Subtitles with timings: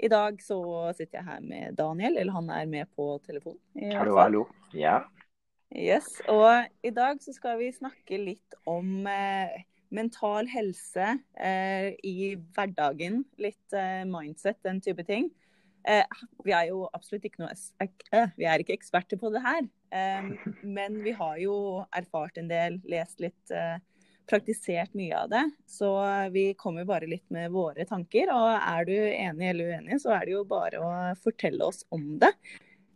[0.00, 0.60] I dag så
[0.96, 3.58] sitter jeg her med Daniel, eller han er med på telefon.
[3.92, 4.44] Hallo, hallo.
[4.72, 5.02] Ja.
[5.70, 9.60] Yes, og i dag så skal vi snakke litt om eh,
[9.92, 13.20] mental helse eh, i hverdagen.
[13.38, 15.28] Litt eh, mindset, den type ting.
[15.84, 19.68] Eh, vi er jo absolutt ikke noe eh, Vi er ikke eksperter på det her.
[19.92, 20.32] Eh,
[20.78, 21.54] men vi har jo
[21.92, 23.56] erfart en del, lest litt
[24.30, 25.44] praktisert mye av det.
[25.68, 25.90] Så
[26.32, 28.30] vi kommer bare litt med våre tanker.
[28.32, 32.12] Og er du enig eller uenig, så er det jo bare å fortelle oss om
[32.22, 32.32] det.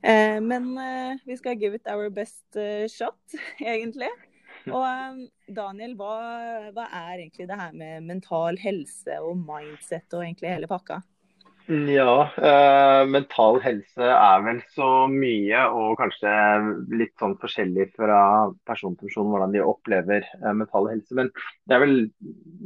[0.04, 4.10] Eh, men eh, vi skal give it our best eh, shot, egentlig.
[4.68, 6.12] Og Daniel, hva,
[6.76, 11.02] hva, er egentlig det her med mental helse og mindset og egentlig hele pakka?
[11.66, 16.32] Ja, eh, mental helse er vel så mye, og kanskje
[16.92, 18.18] litt sånn forskjellig fra
[18.68, 21.16] person til person hvordan de opplever eh, mental helse.
[21.16, 21.30] Men
[21.64, 21.96] det er vel,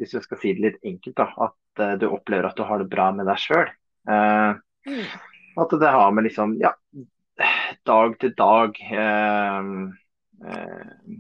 [0.01, 2.83] hvis jeg skal si det litt enkelt, da, at eh, du opplever at du har
[2.83, 3.71] det bra med deg sjøl.
[4.11, 4.59] Eh,
[4.91, 5.07] mm.
[5.63, 6.75] At det har med liksom ja,
[7.87, 9.73] dag til dag eh,
[10.43, 11.17] eh,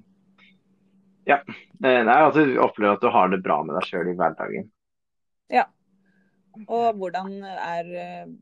[1.30, 1.42] Ja.
[1.78, 4.66] Nei, at du opplever at du har det bra med deg sjøl i hverdagen.
[5.46, 5.68] Ja.
[6.66, 7.92] Og hvordan er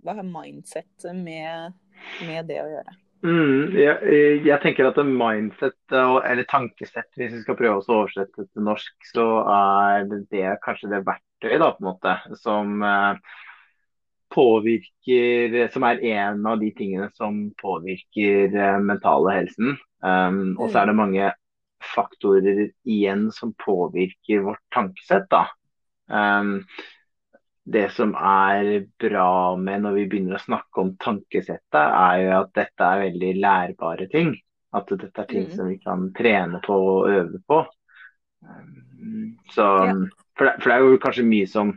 [0.05, 1.77] Hva har mindset med,
[2.25, 2.97] med det å gjøre?
[3.27, 3.97] Mm, jeg,
[4.45, 9.25] jeg, tenker at mindset, eller tankesett, hvis vi skal prøve å oversette til norsk, så
[9.51, 13.41] er det kanskje det verktøyet da, på en måte, som eh,
[14.37, 19.77] påvirker Som er en av de tingene som påvirker eh, mentale helsen.
[20.05, 21.01] Um, og så er det mm.
[21.01, 21.31] mange
[21.95, 25.27] faktorer igjen som påvirker vårt tankesett.
[25.33, 25.47] da.
[26.11, 26.61] Um,
[27.67, 32.53] det som er bra med når vi begynner å snakke om tankesettet, er jo at
[32.55, 34.37] dette er veldig lærbare ting.
[34.77, 35.57] At dette er ting mm.
[35.57, 37.65] som vi kan trene på og øve på.
[39.51, 39.97] Så, ja.
[40.39, 41.75] for, det, for, det, er jo kanskje mye som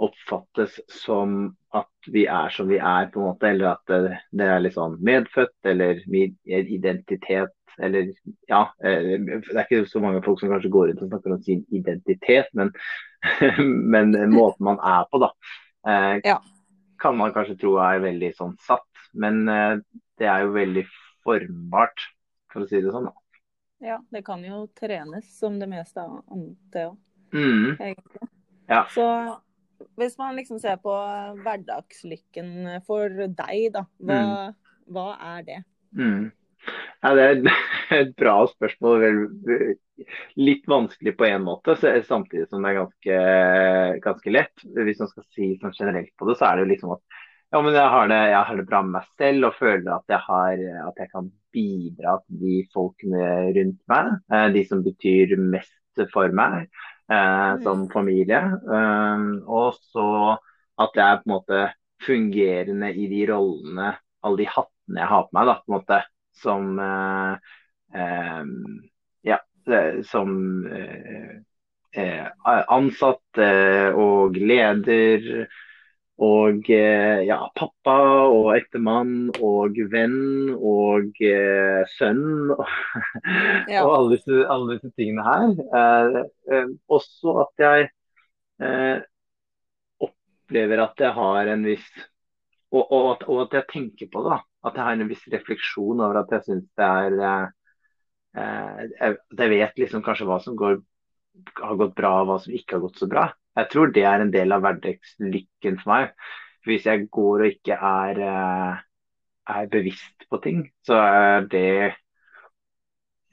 [0.00, 1.40] oppfattes som
[1.76, 4.76] at vi er som vi er, på en måte, eller at det, det er litt
[4.76, 6.00] sånn medfødt, eller
[6.50, 8.10] identitet, eller
[8.50, 8.64] ja.
[8.84, 11.62] Eh, det er ikke så mange folk som kanskje går ut og snakker om sin
[11.76, 12.72] identitet, men
[13.92, 15.30] men måten man er på, da,
[15.86, 16.38] eh, ja.
[17.00, 18.86] kan man kanskje tro er veldig sånn satt.
[19.12, 19.76] Men eh,
[20.20, 20.86] det er jo veldig
[21.24, 22.08] formbart,
[22.52, 23.10] for å si det sånn.
[23.10, 23.44] da.
[23.80, 26.98] Ja, det kan jo trenes som det meste annet òg,
[27.32, 27.78] mm.
[27.78, 28.28] egentlig.
[28.68, 28.84] Ja.
[28.92, 29.06] Så
[29.96, 30.92] hvis man liksom ser på
[31.40, 34.58] hverdagslykken for deg, da, hva, mm.
[34.92, 35.58] hva er det?
[35.96, 36.28] Mm.
[37.00, 37.38] Ja, det er
[37.96, 39.06] et bra spørsmål.
[40.40, 41.76] Litt vanskelig på en måte,
[42.06, 43.18] samtidig som det er ganske,
[44.04, 44.68] ganske lett.
[44.76, 47.20] Hvis man skal si sånn generelt på det, så er det jo liksom at
[47.50, 50.12] ja, men jeg har, det, jeg har det bra med meg selv og føler at
[50.12, 53.24] jeg, har, at jeg kan bidra til de folkene
[53.56, 54.12] rundt meg.
[54.30, 57.64] Eh, de som betyr mest for meg eh, mm.
[57.64, 58.38] som familie.
[58.70, 60.06] Um, og så
[60.80, 61.64] at jeg er på en måte
[62.06, 65.50] fungerende i de rollene, alle de hattene jeg har på meg.
[65.50, 66.00] da, på en måte
[66.40, 67.54] som eh,
[67.94, 68.44] eh,
[69.28, 69.38] ja,
[70.08, 70.30] som
[70.72, 72.26] eh,
[72.70, 73.40] ansatt
[73.98, 75.46] og leder
[76.20, 77.96] og ja, pappa
[78.28, 82.66] og ektemann og venn og eh, sønn og,
[83.72, 83.80] ja.
[83.82, 85.56] og alle, disse, alle, disse, tingene her.
[85.80, 86.20] Eh,
[86.52, 87.88] eh, også at jeg
[90.04, 91.88] opplever at jeg har en viss
[92.70, 94.36] og, og, og, at, jeg tenker på det.
[94.36, 97.46] da at jeg har en viss refleksjon over at jeg syns det er eh,
[98.42, 100.78] eh jeg vet liksom kanskje hva som går,
[101.62, 103.30] har gått bra, og hva som ikke har gått så bra.
[103.58, 106.14] Jeg tror det er en del av hverdagslykken for meg.
[106.68, 108.80] Hvis jeg går og ikke er, eh,
[109.56, 111.94] er bevisst på ting, så er det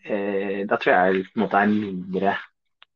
[0.05, 2.37] eh, Da tror jeg på en måte er mindre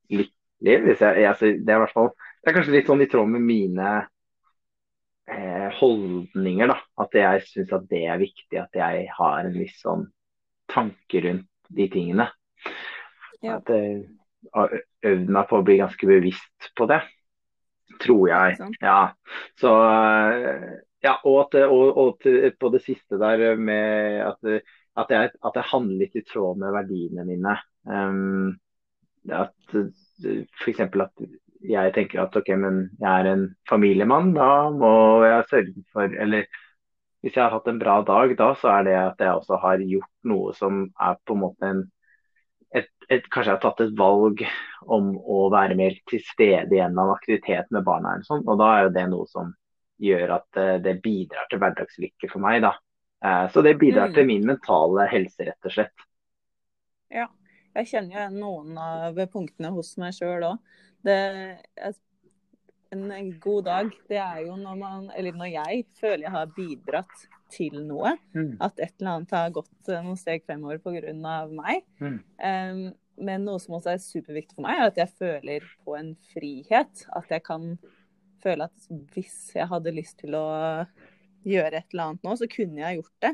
[0.10, 0.78] lykkelig.
[0.88, 2.12] Hvis jeg, altså, det, er fall,
[2.42, 3.92] det er kanskje litt sånn i tråd med mine
[5.78, 6.72] holdninger.
[6.72, 10.08] da, At jeg syns at det er viktig at jeg har en viss sånn
[10.72, 12.28] tanke rundt de tingene.
[13.42, 13.58] Ja.
[13.58, 14.04] At jeg
[14.56, 14.76] har
[15.08, 17.02] øvd meg på å bli ganske bevisst på det.
[18.02, 18.58] Tror jeg.
[18.60, 18.76] Sånn.
[18.82, 19.12] Ja.
[19.60, 20.70] Så eh,
[21.06, 24.52] ja, og, at, og, og til, på det siste der med at,
[25.02, 27.56] at, jeg, at jeg handler litt i tråd med verdiene mine.
[27.90, 28.60] Um,
[29.30, 30.82] at F.eks.
[30.82, 31.26] at
[31.68, 34.92] jeg tenker at ok, men jeg er en familiemann, da må
[35.26, 36.48] jeg sørge for Eller
[37.22, 39.84] hvis jeg har hatt en bra dag, da så er det at jeg også har
[39.86, 41.84] gjort noe som er på en måte en
[42.72, 44.44] et, et, Kanskje jeg har tatt et valg
[44.82, 48.16] om å være mer til stede i en eller annen aktivitet med barna.
[48.16, 49.52] eller sånn, og Da er jo det noe som
[50.02, 52.62] gjør at uh, det bidrar til hverdagslykke for meg.
[52.64, 52.72] da.
[53.22, 54.16] Uh, så det bidrar mm.
[54.16, 56.08] til min mentale helse, rett og slett.
[57.12, 57.28] Ja,
[57.76, 60.80] jeg kjenner jo noen av punktene hos meg sjøl òg.
[62.92, 67.22] En god dag, det er jo når man, eller når jeg føler jeg har bidratt
[67.52, 68.18] til noe.
[68.36, 68.58] Mm.
[68.64, 71.14] At et eller annet har gått noen steg fremover pga.
[71.52, 71.86] meg.
[72.04, 72.20] Mm.
[72.44, 72.84] Um,
[73.22, 77.06] men noe som også er superviktig for meg, er at jeg føler på en frihet.
[77.16, 77.76] At jeg kan
[78.42, 80.48] føle at hvis jeg hadde lyst til å
[81.48, 83.34] gjøre et eller annet nå, så kunne jeg gjort det.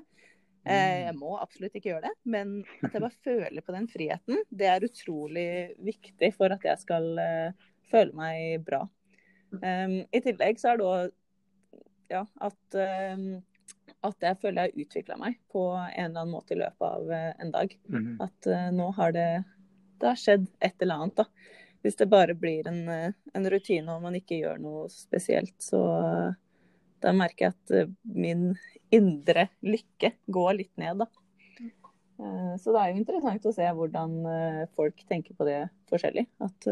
[0.67, 2.53] Eh, jeg må absolutt ikke gjøre det, men
[2.83, 5.49] at jeg bare føler på den friheten, det er utrolig
[5.87, 8.83] viktig for at jeg skal uh, føle meg bra.
[9.61, 11.13] Um, I tillegg så er det òg
[12.11, 12.79] ja, at
[13.13, 13.29] um,
[14.05, 17.11] at jeg føler jeg har utvikla meg på en eller annen måte i løpet av
[17.11, 17.71] eh, en dag.
[17.89, 18.17] Mm -hmm.
[18.23, 19.43] At nå har det,
[19.99, 21.25] det har skjedd et eller annet, da.
[21.81, 25.81] Hvis det bare blir en, eh, en rutine og man ikke gjør noe spesielt, så
[27.03, 28.51] da merker jeg at uh, min
[28.93, 31.09] indre lykke går litt ned, da.
[32.57, 34.13] Så det er jo interessant å se hvordan
[34.73, 36.23] folk tenker på det forskjellig.
[36.41, 36.65] At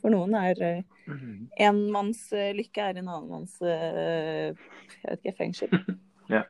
[0.00, 0.62] for noen er
[1.04, 4.54] mm en manns lykke er en annen manns jeg
[5.02, 5.76] vet ikke, fengsel.
[6.30, 6.46] Ja.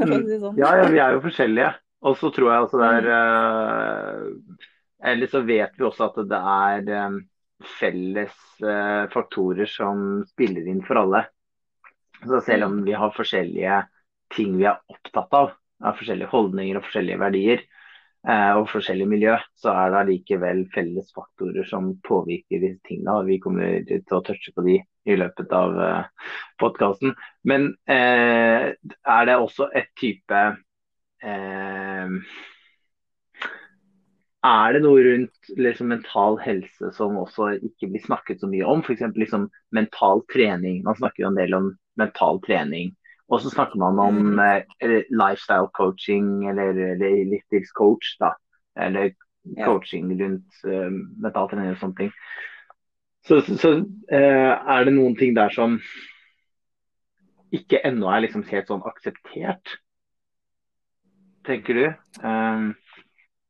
[0.00, 0.24] Mm.
[0.40, 0.56] Sånn.
[0.58, 1.70] ja, ja, vi er jo forskjellige.
[2.08, 4.30] Og så tror jeg altså det er
[5.12, 7.18] Eller så vet vi også at det er
[7.78, 8.36] felles
[9.12, 11.26] faktorer som spiller inn for alle.
[12.26, 13.82] Så selv om vi har forskjellige
[14.34, 17.62] ting vi er opptatt av, av forskjellige holdninger og forskjellige verdier,
[18.28, 23.14] Eh, og forskjellig miljø, så er det allikevel felles faktorer som påvirker disse tingene.
[23.16, 24.76] og Vi kommer til å touche på de
[25.08, 26.30] i løpet av eh,
[26.60, 27.14] podkasten.
[27.48, 30.42] Men eh, er det også et type
[31.24, 32.18] eh,
[34.50, 38.84] Er det noe rundt liksom, mental helse som også ikke blir snakket så mye om?
[38.84, 39.16] F.eks.
[39.16, 40.82] Liksom, mental trening.
[40.84, 42.94] Man snakker jo en del om mental trening
[43.30, 44.40] og så snakker man om mm.
[44.82, 48.34] eh, lifestyle coaching eller, eller livsstilscoach, da.
[48.80, 49.12] Eller
[49.64, 50.88] coaching rundt eh,
[51.22, 52.10] mental trening og sånne ting.
[53.26, 53.72] Så, så, så
[54.10, 55.78] eh, er det noen ting der som
[57.54, 59.76] ikke ennå er liksom helt sånn akseptert,
[61.46, 61.86] tenker du?
[62.22, 62.70] Um,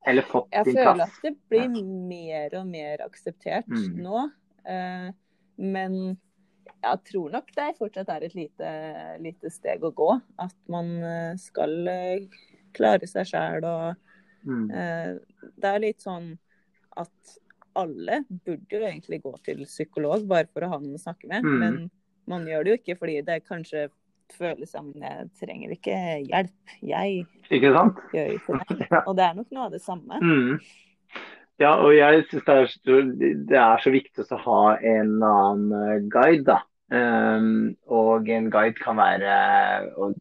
[0.08, 0.86] eller fått Jeg din plass?
[0.86, 3.96] Jeg føler at det blir mer og mer akseptert mm.
[4.00, 4.26] nå.
[4.68, 5.08] Eh,
[5.60, 5.96] men
[6.80, 8.70] jeg tror nok det fortsatt er et lite,
[9.20, 10.08] lite, steg å gå.
[10.40, 12.40] At man eh, skal eh,
[12.76, 13.94] klare seg sjæl og
[14.48, 14.66] mm.
[14.70, 15.12] eh,
[15.60, 16.32] Det er litt sånn
[17.00, 17.38] at
[17.78, 21.46] alle burde jo egentlig gå til psykolog bare for å ha noen å snakke med.
[21.46, 21.60] Mm.
[21.62, 21.80] Men
[22.30, 23.88] man gjør det jo ikke fordi det kanskje
[24.30, 25.96] føles som jeg trenger ikke
[26.28, 26.76] hjelp.
[26.86, 27.98] Jeg ikke sant?
[28.14, 28.88] gjør ikke det.
[29.08, 30.20] Og det er nok noe av det samme.
[30.22, 30.60] Mm.
[31.60, 33.00] Ja, og jeg syns det,
[33.50, 36.62] det, er så viktig å ha en annen eh, guide, da.
[36.90, 39.34] Um, og en guide kan være
[40.00, 40.16] og,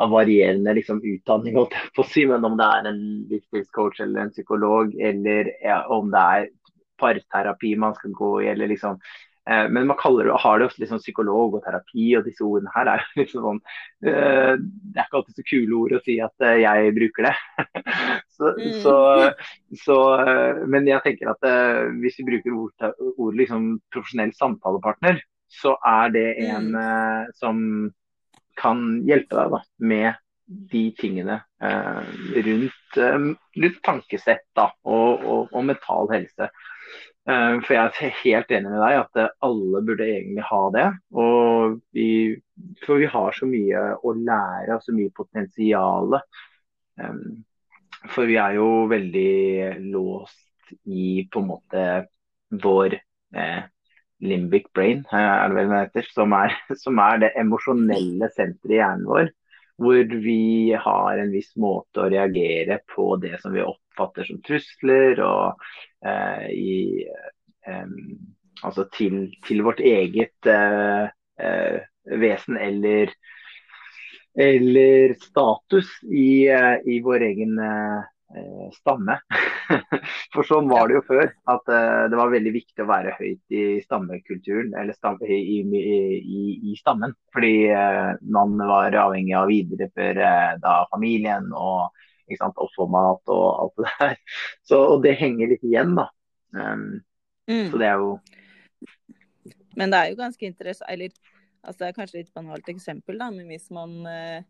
[0.00, 1.58] av varierende liksom, utdanning,
[1.94, 6.08] på å si, men om det er en livsstilscoach eller en psykolog, eller ja, om
[6.14, 6.48] det er
[7.00, 8.96] parterapi man skal gå i, eller liksom
[9.50, 13.04] Men man det, har det ofte liksom psykolog og terapi, og disse ordene her er
[13.18, 13.60] liksom sånn
[14.06, 17.34] uh, Det er ikke alltid så kule ord å si at uh, jeg bruker det.
[18.36, 18.78] så, mm.
[18.84, 18.96] så,
[19.84, 19.98] så
[20.70, 21.50] men jeg tenker at
[22.00, 27.32] hvis vi bruker ord, ord liksom profesjonell samtalepartner, så er det en mm.
[27.38, 27.62] som
[28.60, 30.20] kan hjelpe deg da, med
[30.70, 36.50] de tingene rundt, rundt, tankesett da, og, og, og mental helse.
[37.28, 40.86] Uh, for jeg er helt enig med deg at alle burde egentlig ha det.
[41.12, 42.08] Og vi,
[42.86, 46.16] for vi har så mye å lære og så mye potensial.
[47.00, 47.42] Um,
[48.08, 49.32] for vi er jo veldig
[49.92, 51.84] låst i på en måte
[52.62, 52.96] vår
[53.36, 53.62] eh,
[54.20, 58.80] limbic brain, er det vel det heter, som er, som er det emosjonelle senteret i
[58.80, 59.30] hjernen vår.
[59.80, 63.62] Hvor vi har en viss måte å reagere på det som vi
[64.00, 65.60] oppfatter som trusler, og
[66.06, 67.04] eh, i,
[67.66, 67.90] eh,
[68.62, 71.08] altså til, til, vårt eget eh,
[71.40, 71.80] eh
[72.10, 73.10] vesen eller,
[74.34, 77.60] eller status i, eh, i vår egen
[78.72, 79.18] stamme.
[80.32, 81.28] For sånn var det jo før.
[81.50, 86.76] At det var veldig viktig å være høyt i stammekulturen, eller stamme, i, i, i,
[86.78, 87.12] stammen.
[87.34, 87.52] Fordi
[88.30, 90.30] man var avhengig av å videreføre
[90.62, 91.90] da familien og,
[92.38, 94.14] sant, og få mat og alt det der.
[94.68, 96.06] Så, og det henger litt igjen, da.
[96.54, 97.00] Um,
[97.50, 97.70] mm.
[97.70, 98.20] Så det er jo
[99.78, 101.12] Men det er jo ganske interessant Eller
[101.62, 104.40] altså det er kanskje litt banalt eksempel, da, men hvis man uh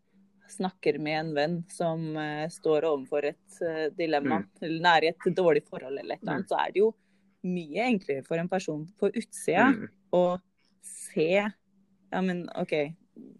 [0.50, 4.48] snakker med en venn som uh, står overfor et uh, dilemma, Mm.
[4.66, 6.48] eller er i et dårlig forhold eller et eller annet, Mm.
[6.48, 6.94] så er det jo
[7.44, 9.88] mye enklere for en person på utsida Mm.
[10.12, 10.40] å
[10.82, 11.52] se
[12.12, 12.72] Ja, men OK,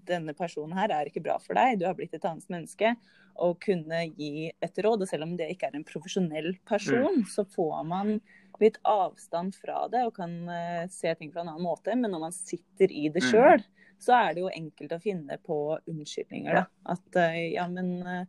[0.07, 2.95] denne personen her er ikke bra for deg, du har blitt et annet menneske.
[3.41, 5.03] Og kunne gi et råd.
[5.05, 8.19] Og selv om det ikke er en profesjonell person, så får man
[8.61, 11.95] litt avstand fra det og kan uh, se ting fra en annen måte.
[11.97, 13.63] Men når man sitter i det Mm.
[14.01, 16.67] så er det jo enkelt å finne på unnskyldninger, da.
[16.89, 18.25] At uh, ja, men uh,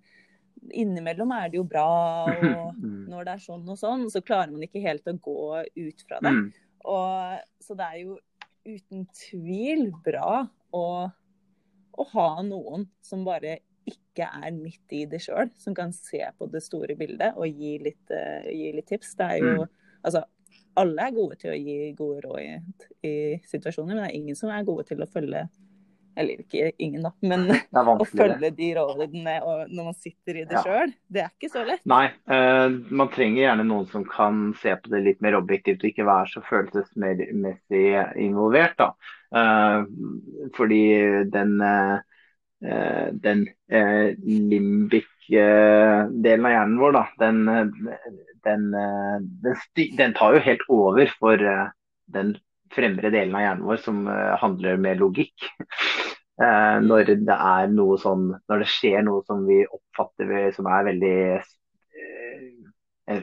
[0.71, 1.85] innimellom er det jo bra,
[2.31, 3.07] og Mm.
[3.11, 6.19] når det er sånn og sånn, så klarer man ikke helt å gå ut fra
[6.23, 6.31] det.
[6.31, 6.51] Mm.
[6.85, 8.19] Og, så det er jo
[8.65, 10.85] uten tvil bra å,
[11.91, 13.59] å ha noen som bare
[13.89, 17.77] ikke er midt i det sjøl, som kan se på det store bildet og gi
[17.81, 19.15] litt, uh, gi litt tips.
[19.19, 19.69] Det er jo
[20.01, 20.23] Altså,
[20.81, 22.53] alle er gode til å gi gode råd i,
[23.05, 23.11] i
[23.45, 25.43] situasjoner, men det er ingen som er gode til å følge
[26.17, 27.45] Eller ikke ingen, da, men
[28.01, 29.35] å følge de rådene
[29.71, 30.63] når man sitter i det Ja.
[30.65, 30.91] sjøl.
[31.07, 31.85] Det er ikke så lett.
[31.87, 35.91] Nei, uh, man trenger gjerne noen som kan se på det litt mer objektivt og
[35.93, 37.85] ikke være så følelsesmessig
[38.25, 38.75] involvert.
[38.81, 38.91] da.
[39.31, 39.87] Uh,
[40.57, 40.83] fordi
[41.31, 42.01] den, eh,
[42.61, 47.67] den eh, limbic-delen av hjernen vår, da, den, eh,
[48.45, 49.55] den, eh, den,
[49.97, 51.67] den tar jo helt over for eh,
[52.13, 52.35] den
[52.71, 55.49] fremre delen av hjernen vår som eh, handler med logikk.
[56.41, 60.85] Eh, når det er noe sånn, når det skjer noe som vi oppfatter som er
[60.87, 61.43] veldig eh,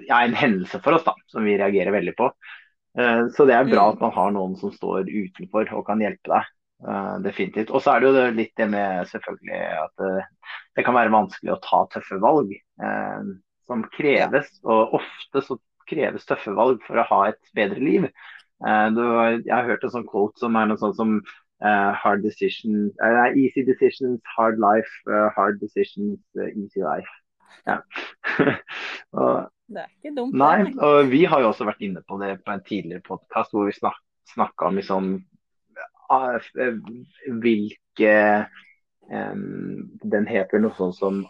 [0.06, 2.26] ja, en hendelse for oss da, som vi reagerer veldig på.
[2.98, 3.92] Eh, Så det er bra Mm.
[3.94, 6.44] at man har noen som står utenfor og kan hjelpe deg.
[6.86, 7.70] Eh, Definitivt.
[7.70, 11.14] Og så er det jo det- litt det med selvfølgelig at uh, det kan være
[11.14, 13.22] vanskelig å ta tøffe valg uh,
[13.66, 14.50] som kreves.
[14.64, 15.58] Og ofte så
[15.88, 18.10] kreves tøffe valg for å ha et bedre liv.
[18.58, 19.00] Du,
[19.46, 21.12] jeg har hørt en sånn quote som er noe sånt som
[21.62, 22.90] hard decision,
[23.38, 24.90] easy decisions, hard life,
[25.36, 27.08] hard decisions, easy life.
[27.68, 27.78] Ja.
[29.20, 30.36] og, Det er ikke dumt.
[30.38, 33.68] Nei, og vi har jo også vært inne på det på en tidligere podkast hvor
[33.68, 33.98] vi snak
[34.34, 35.12] snakka om liksom
[37.42, 38.14] hvilke
[39.10, 41.26] um, Den heter noe sånn som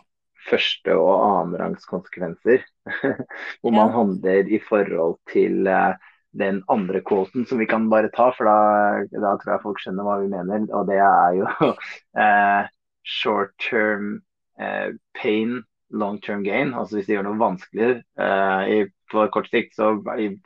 [0.48, 2.62] første- og annenrangs konsekvenser.
[3.60, 5.94] hvor man handler i forhold til eh,
[6.38, 10.06] den andre quoten som vi kan bare ta, for da, da tror jeg folk skjønner
[10.06, 10.66] hva vi mener.
[10.72, 11.48] Og det er jo
[12.24, 12.68] uh,
[13.04, 14.20] short term
[14.60, 16.74] uh, pain long term gain.
[16.74, 17.90] Altså hvis de gjør noe vanskelig
[18.20, 18.78] uh, i,
[19.12, 19.94] på kort sikt, så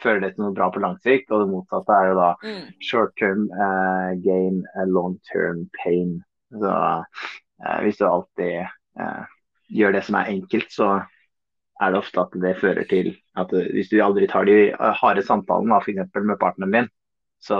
[0.02, 1.30] fører det til noe bra på lang sikt.
[1.34, 2.68] Og det motsatte er jo da Mm.
[2.82, 6.20] short term uh, gain, eh, long term pain.
[6.52, 8.66] Så uh, hvis du alltid
[9.00, 9.24] eh,
[9.72, 10.88] gjør det som er enkelt, så
[11.82, 14.92] er det ofte at det fører til at du, hvis du aldri tar de eh,
[15.00, 16.10] harde samtalene, f.eks.
[16.14, 16.90] med partneren din,
[17.42, 17.58] så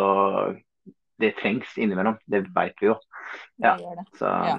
[1.23, 2.19] det trengs innimellom.
[2.31, 2.97] Det vet vi jo.
[3.63, 3.77] Ja.
[3.79, 4.07] Det det.
[4.19, 4.59] Så, Ja.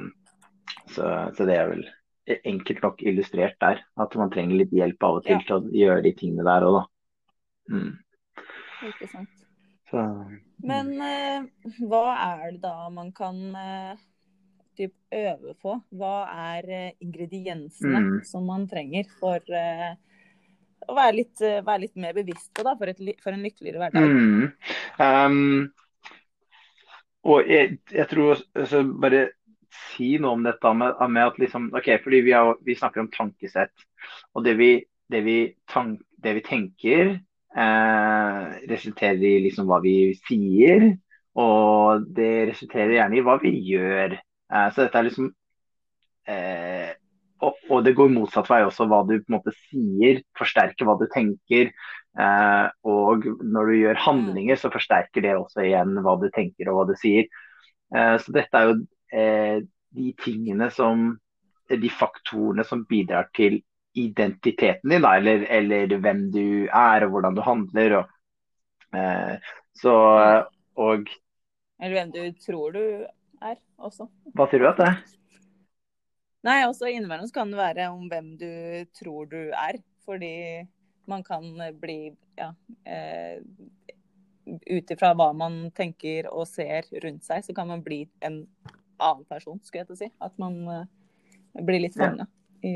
[0.90, 1.86] så, så det er vel
[2.28, 3.84] enkelt nok illustrert der.
[4.00, 5.44] At man trenger litt hjelp av og til Ja.
[5.48, 6.86] til å gjøre de tingene der òg, da.
[7.76, 7.92] Mm.
[8.88, 9.30] Ikke sant.
[9.92, 10.02] Så,
[10.64, 11.44] Men eh,
[11.88, 13.96] hva er det da man kan eh,
[14.78, 15.76] typ øve på?
[15.94, 16.16] Hva
[16.56, 18.24] er eh, ingrediensene Mm.
[18.26, 19.94] som man trenger for eh,
[20.88, 23.80] å være litt, eh, være litt mer bevisst på da, for, et, for en lykkeligere
[23.80, 24.02] hverdag?
[24.04, 24.52] mm.
[25.00, 25.72] Um,
[27.24, 29.30] og jeg, jeg tror altså, Bare
[29.94, 33.12] si noe om dette med, med at liksom OK, fordi vi, har, vi snakker om
[33.14, 33.86] tankesett.
[34.34, 34.72] Og det vi,
[35.12, 35.38] det vi,
[35.70, 37.14] tank, det vi tenker,
[37.56, 40.92] eh, resulterer i liksom hva vi sier.
[41.40, 44.18] Og det resulterer gjerne i hva vi gjør.
[44.18, 45.32] Eh, så dette er liksom
[46.30, 46.92] eh,
[47.44, 48.88] og, og det går motsatt vei også.
[48.90, 51.74] Hva du på en måte sier, forsterker hva du tenker.
[52.14, 56.80] Eh, og når du gjør handlinger, så forsterker det også igjen hva du tenker og
[56.80, 57.28] hva du sier.
[57.96, 58.80] Eh, så dette er jo
[59.14, 61.12] de tingene som
[61.70, 63.60] De faktorene som bidrar til
[63.94, 67.98] identiteten din, da, eller, eller hvem du er og hvordan du handler.
[68.00, 68.14] Og,
[68.98, 69.96] eh, så
[70.76, 71.10] og
[71.80, 72.84] Eller hvem du tror du
[73.42, 74.10] er også.
[74.34, 74.90] Hva sier du at det?
[74.90, 75.02] er?
[76.44, 78.52] Nei, også innimellom kan det være om hvem du
[78.98, 79.80] tror du er.
[80.04, 80.66] Fordi
[81.08, 81.46] man kan
[81.80, 82.54] bli ja,
[82.86, 83.40] eh,
[84.44, 88.42] Ut ifra hva man tenker og ser rundt seg, så kan man bli en
[88.98, 90.10] annen person, skulle jeg til å si.
[90.22, 90.84] At man uh,
[91.62, 92.12] blir litt Ja.
[92.64, 92.74] i,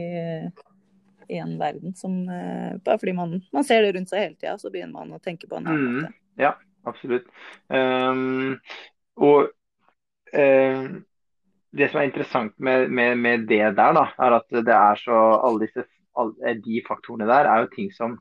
[1.27, 4.57] i en verden som uh, Bare fordi man, man ser det rundt seg hele tida,
[4.59, 6.01] så begynner man å tenke på en annen Mm.
[6.03, 6.13] måte.
[6.37, 6.53] Ja,
[6.85, 7.27] absolutt.
[7.69, 8.59] Um,
[9.17, 9.49] og
[10.33, 11.05] um,
[11.77, 15.17] det som er interessant med, med, med det der, da, er at det er så
[15.41, 15.85] alle disse
[16.17, 18.17] alle de faktorene der er jo ting som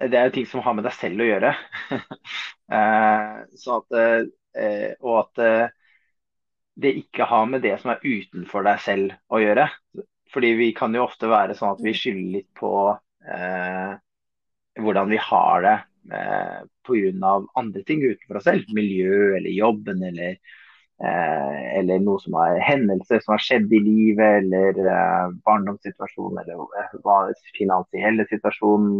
[0.00, 1.54] Det er jo ting som har med deg selv å gjøre.
[2.70, 4.28] Eh, så at, eh,
[5.00, 5.72] og at eh,
[6.80, 9.68] det ikke har med det som er utenfor deg selv å gjøre.
[10.30, 12.72] Fordi vi kan jo ofte være sånn at vi skylder litt på
[13.26, 13.92] eh,
[14.80, 15.76] hvordan vi har det
[16.14, 17.34] eh, pga.
[17.54, 18.70] andre ting utenfor oss selv.
[18.74, 20.38] Miljø eller jobben eller,
[21.02, 26.64] eh, eller noe som er hendelser som har skjedd i livet, eller eh, barndomssituasjon, eller
[26.78, 28.90] eh, finansielle situasjon,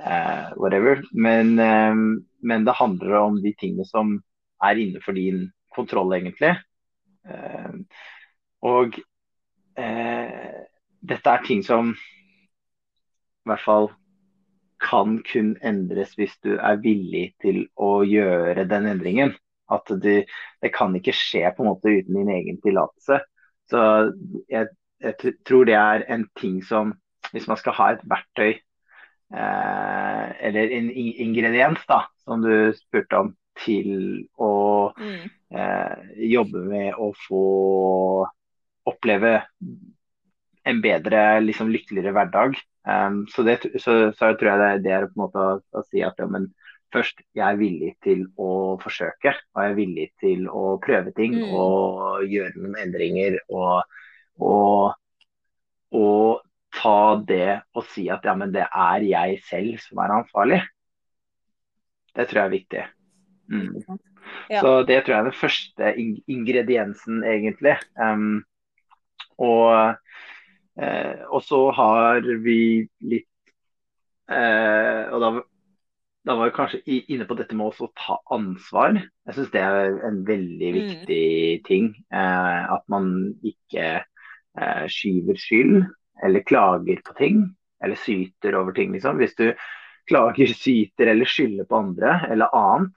[0.00, 1.02] eh, whatever.
[1.12, 2.04] Men, eh,
[2.40, 4.18] men, det handler om de tingene som
[4.64, 6.54] er innenfor din kontroll, egentlig.
[7.28, 7.76] Eh,
[8.64, 8.98] og
[9.80, 10.64] eh,
[11.04, 13.90] dette er ting som i hvert fall
[14.84, 19.34] kan kun endres hvis du er villig til å gjøre den endringen.
[19.72, 20.24] At du,
[20.60, 23.22] det kan ikke skje på en måte uten din egen tillatelse.
[23.70, 23.80] Så
[24.52, 24.68] jeg,
[25.00, 26.92] jeg, tror det er en ting som
[27.32, 33.30] Hvis man skal ha et verktøy eh, eller en ingrediens, da, som du spurte om,
[33.62, 34.54] til å
[34.98, 35.24] mm.
[35.54, 37.44] eh, jobbe med å få
[38.90, 39.36] oppleve
[40.64, 42.56] en bedre, liksom lykkeligere hverdag.
[42.84, 45.82] Um, så, det, så, så, tror jeg det, det, er på en måte å, å
[45.88, 46.50] si at ja, men
[46.94, 49.34] først, jeg er villig til å forsøke.
[49.54, 51.54] Og jeg er villig til å prøve ting mm.
[51.58, 53.38] og gjøre noen endringer.
[53.52, 54.00] Og,
[54.40, 54.98] og,
[55.94, 56.42] og,
[56.74, 60.56] ta det og si at ja, men det er jeg selv som er ansvarlig.
[62.10, 62.82] Det tror jeg er viktig.
[63.52, 63.98] Mm.
[64.48, 64.60] Ja.
[64.60, 65.94] Så det tror jeg er den første
[66.30, 67.76] ingrediensen, egentlig.
[68.00, 68.44] Um,
[69.38, 69.96] og,
[70.80, 73.28] uh, og, så har vi litt
[74.30, 75.30] uh, Og da,
[76.24, 78.98] da, var vi kanskje inne på dette med å ta ansvar.
[79.26, 80.80] Jeg syns det er en veldig mm.
[80.80, 81.28] viktig
[81.60, 81.64] mm.
[81.68, 81.92] ting.
[82.14, 84.02] Uh, at man ikke
[84.86, 85.80] skyver skyld
[86.22, 87.40] eller klager på ting.
[87.82, 89.18] Eller syter over ting, liksom.
[89.18, 89.48] Hvis du
[90.08, 92.94] klager, syter eller skylder på andre eller annet,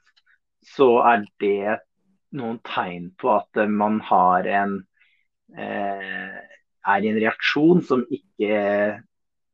[0.74, 1.78] så er det
[2.38, 4.74] noen tegn på at man har en
[5.56, 6.38] eh,
[6.88, 8.58] er i en reaksjon som ikke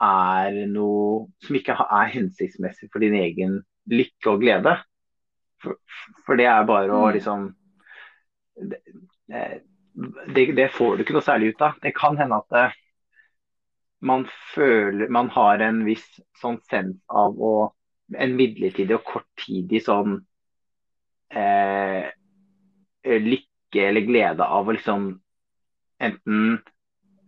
[0.05, 4.75] er noe Som ikke er hensiktsmessig for din egen lykke og glede.
[5.63, 5.79] For,
[6.27, 7.13] for det er bare å mm.
[7.15, 7.47] liksom
[8.71, 8.81] det,
[10.35, 11.79] det, det, får du ikke noe særlig ut av.
[11.83, 12.67] Det kan hende at det,
[14.05, 16.05] man føler Man har en viss
[16.41, 17.55] sånn sens av å
[18.21, 20.19] En midlertidig og korttidig sånn
[21.35, 22.07] eh,
[23.05, 25.11] lykke eller glede av å liksom
[26.05, 26.59] enten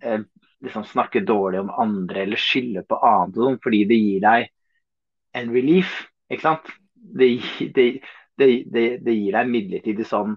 [0.02, 0.22] eh,
[0.64, 4.48] liksom snakke dårlig om andre eller skylde på annet, sånn, fordi det gir deg
[5.36, 5.92] en relief.
[6.30, 6.72] ikke sant?
[6.94, 7.28] Det,
[7.76, 7.86] det,
[8.40, 10.32] det, det gir deg midlertidig sånn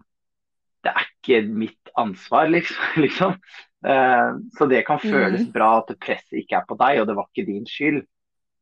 [0.86, 2.84] Det er ikke mitt ansvar, liksom.
[3.04, 3.34] liksom.
[3.84, 5.52] Eh, så det kan føles mm.
[5.56, 8.06] bra at presset ikke er på deg, og det var ikke din skyld.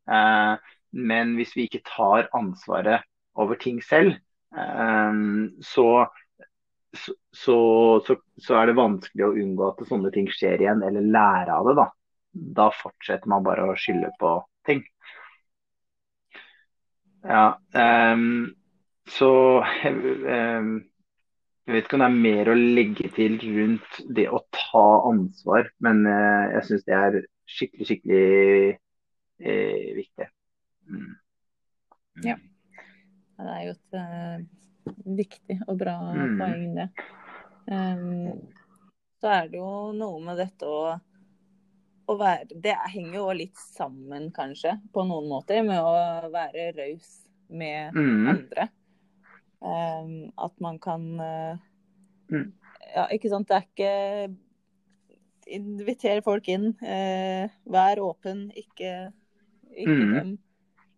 [0.10, 3.06] Eh, men hvis vi ikke tar ansvaret
[3.38, 5.88] over ting selv, eh, så
[7.32, 7.56] så,
[8.08, 11.70] så, så, er det vanskelig å unngå at sånne ting skjer igjen, eller lære av
[11.70, 11.78] det.
[11.80, 11.88] Da
[12.58, 14.34] Da fortsetter man bare å skylde på
[14.68, 14.84] ting.
[17.28, 17.58] Ja,
[18.14, 18.54] um,
[19.10, 20.70] så um,
[21.68, 25.72] Jeg vet ikke om det er mer å legge til rundt det å ta ansvar,
[25.84, 27.18] men uh, jeg syns det er
[27.58, 28.78] skikkelig, skikkelig
[29.44, 30.30] uh, viktig.
[30.88, 31.10] Mm.
[32.28, 32.38] Ja.
[33.38, 34.58] Det er jo et uh
[35.18, 36.40] viktig og bra mm.
[36.40, 36.88] poeng, det.
[37.68, 38.40] Um,
[39.22, 40.96] så er det jo noe med dette å,
[42.08, 47.10] å være Det henger jo litt sammen, kanskje, på noen måter, med å være raus
[47.48, 48.28] med mm.
[48.34, 48.70] andre.
[49.58, 51.62] Um, at man kan uh,
[52.30, 52.50] mm.
[52.94, 53.50] Ja, ikke sant.
[53.50, 54.36] Det er ikke
[55.48, 56.74] Inviter folk inn.
[56.84, 58.92] Uh, vær åpen, ikke,
[59.72, 60.12] ikke mm.
[60.18, 60.34] dem.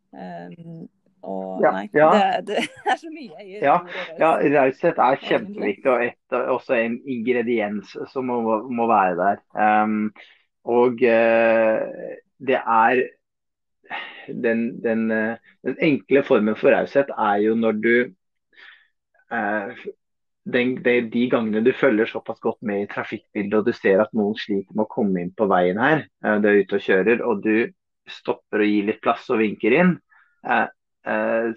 [0.09, 0.87] Um,
[1.21, 2.09] og ja, nei, ja.
[2.39, 3.45] Det, det, er så mye.
[3.59, 3.75] Ja,
[4.19, 8.39] ja raushet er kjempeviktig, og et, også en ingrediens som må,
[8.71, 9.41] må være der.
[9.53, 10.11] Um,
[10.69, 13.03] og uh, det er
[14.29, 17.95] den, den, uh, den, enkle formen for raushet er jo når du
[19.33, 19.87] uh,
[20.49, 24.15] den, de, de, gangene du følger såpass godt med i trafikkbildet og du ser at
[24.17, 26.07] noen sliter med å komme inn på veien her,
[26.41, 27.69] du er ute og kjører, og du
[28.09, 29.91] stopper og gir litt plass og vinker inn,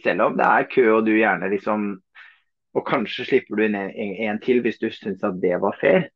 [0.05, 1.91] selv om det er kø og du gjerne liksom
[2.73, 6.07] Og kanskje slipper du inn en, en, til hvis du syns at det var fair.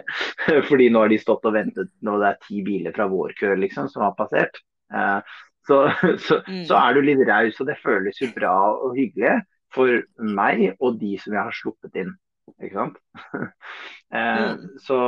[0.70, 3.50] Fordi nå har de stått og ventet når det er ti biler fra vår kø
[3.60, 4.56] liksom, som har passert.
[4.88, 5.20] Uh,
[5.68, 5.82] så,
[6.26, 6.64] så, mm.
[6.64, 9.36] så, er du litt raus, og det føles jo bra og hyggelig
[9.74, 12.14] for meg og de som jeg har sluppet inn.
[12.56, 12.96] Ikke sant?
[13.34, 13.50] uh,
[14.16, 14.64] mm.
[14.80, 14.98] Så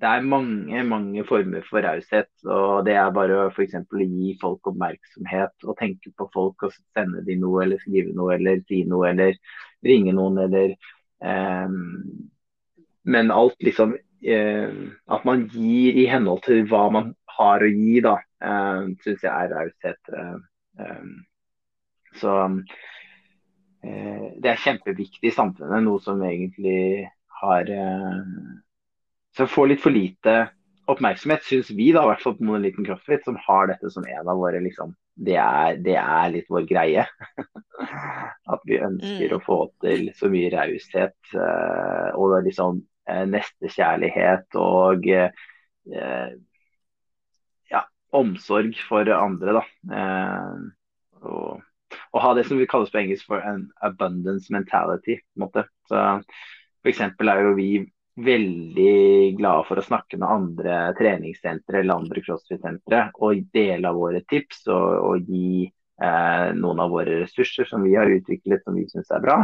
[0.00, 2.30] det er mange mange former for raushet.
[2.44, 3.76] og Det er bare å f.eks.
[4.00, 8.62] gi folk oppmerksomhet og tenke på folk og sende dem noe eller skrive noe eller
[8.68, 9.36] si noe eller
[9.84, 10.76] ringe noen eller
[11.20, 12.30] um,
[13.04, 14.72] men alt liksom eh,
[15.08, 19.32] At man gir i henhold til hva man har å gi, da, eh, syns jeg
[19.32, 20.14] er raushet.
[20.16, 20.38] Eh,
[20.84, 21.10] eh
[22.20, 22.32] så
[23.86, 27.06] eh, det er kjempeviktig i samfunnet, noe som egentlig
[27.40, 28.24] har eh,
[29.36, 30.48] Så får litt for lite
[30.90, 34.28] oppmerksomhet, syns vi, da, i hvert fall på Monoliten CrossFit, som har dette som en
[34.28, 37.06] av våre liksom, det er, det er litt vår greie.
[38.54, 39.36] At vi ønsker mm.
[39.36, 46.34] å få til så mye raushet uh, og liksom uh, nestekjærlighet og uh,
[47.70, 47.82] ja,
[48.16, 49.60] omsorg for andre.
[49.60, 49.66] da.
[51.22, 51.66] og,
[52.14, 55.18] å ha det som vi kalles på engelsk for en abundance mentality.
[55.18, 55.64] på en måte.
[55.90, 56.02] Så
[56.80, 57.70] for eksempel er jo vi
[58.16, 64.22] veldig glade for å snakke med andre treningssentre eller andre crossfit-sentre og dele av våre
[64.28, 68.88] tips og, og gi eh, noen av våre ressurser som vi har utviklet som vi
[68.90, 69.38] syns er bra.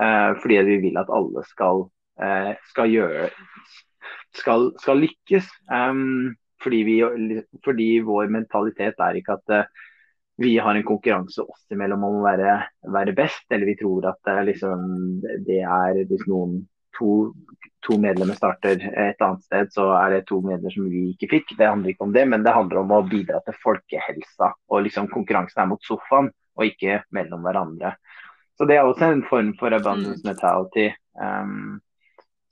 [0.00, 1.86] Eh, fordi vi vil at alle skal,
[2.22, 3.32] eh, skal gjøre
[4.38, 5.48] skal, skal lykkes.
[5.68, 6.98] Um, fordi, vi,
[7.64, 9.88] fordi, vår mentalitet er ikke at uh,
[10.42, 12.58] vi har en konkurranse oss imellom om å være,
[12.94, 14.84] være best, eller vi tror at uh, liksom,
[15.46, 16.60] det er hvis noen
[16.98, 17.32] to,
[17.86, 21.54] to, medlemmer starter et annet sted, så er det to medlemmer som vi ikke fikk.
[21.58, 24.52] Det handler ikke om det, men det handler om å bidra til folkehelsa.
[24.72, 27.94] Og liksom konkurransen er mot sofaen, og ikke mellom hverandre.
[28.58, 30.28] Så det er også en form for abundance mm.
[30.28, 30.90] mentality.
[31.16, 31.80] Um,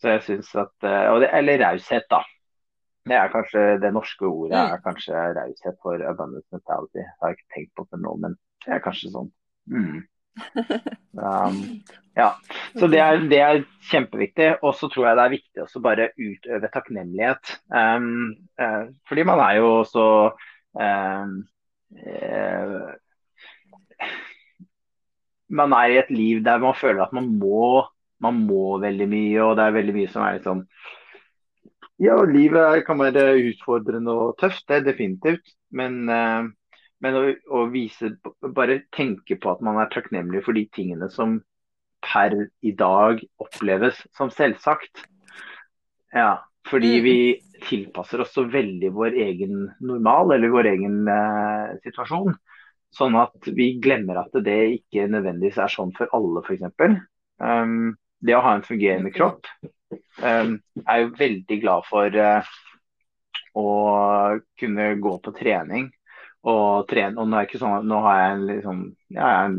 [0.00, 2.22] så jeg synes at, uh, det, Eller raushet, da.
[3.09, 4.72] Det er kanskje det norske ordet mm.
[4.74, 7.05] er kanskje raushet for abundance mentality.
[7.05, 9.31] Det har jeg ikke tenkt på det nå, men det er kanskje sånn.
[9.70, 10.00] Mm.
[11.21, 11.83] Um,
[12.16, 12.31] ja,
[12.79, 14.51] så det er, det er kjempeviktig.
[14.62, 17.55] Og så tror jeg det er viktig å bare utøve takknemlighet.
[17.69, 20.09] Um, uh, fordi man er jo så
[20.79, 21.37] um,
[22.07, 22.90] uh,
[25.51, 27.83] Man er i et liv der man føler at man må,
[28.23, 30.62] man må veldig mye, og det er veldig mye som er litt sånn
[32.01, 35.51] Ja, livet kan være utfordrende og tøft, det er definitivt.
[35.75, 36.47] Men uh,
[37.05, 37.23] men å,
[37.57, 38.13] å, vise,
[38.57, 41.39] bare tenke på at man er takknemlig for de tingene som
[42.05, 42.35] per
[42.65, 45.05] i dag oppleves som selvsagt.
[46.17, 47.05] Ja, fordi mm.
[47.05, 47.17] vi
[47.65, 52.37] tilpasser oss så veldig vår egen normal, eller vår egen eh, situasjon.
[52.97, 56.97] Sånn at vi glemmer at det ikke nødvendigvis er sånn for alle, f.eks.
[57.41, 59.47] Um, det å ha en fungerende kropp
[60.21, 62.51] um, er jo veldig glad for uh,
[63.57, 63.71] å
[64.61, 65.89] kunne gå på trening
[66.48, 67.18] og trene.
[67.20, 68.83] Og nå, er sånn, nå har jeg en, liksom,
[69.16, 69.59] ja, en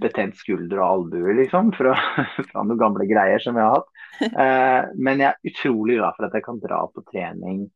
[0.00, 1.94] betent skulder og albue, liksom, fra,
[2.50, 3.92] fra, noen gamle greier som jeg har hatt.
[4.16, 7.66] Eh, men jeg er utrolig glad for at jeg kan dra på trening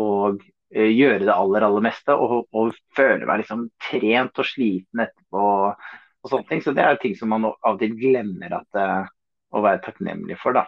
[0.00, 0.38] og
[0.72, 2.14] eh, gjøre det aller, aller meste.
[2.16, 5.42] Og, og føle meg liksom trent og sliten etterpå.
[5.68, 6.64] og sånne ting.
[6.64, 9.12] Så det er ting som man av og til glemmer at, eh,
[9.52, 10.56] å være takknemlig for.
[10.56, 10.64] da.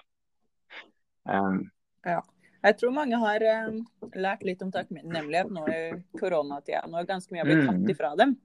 [1.24, 1.62] Um,
[2.04, 2.20] ja.
[2.64, 3.80] Jeg tror mange har um,
[4.16, 5.80] lært litt om takknemlighet nå i
[6.16, 7.90] koronatida, når ganske mye har blitt tatt mm.
[7.92, 8.36] ifra dem.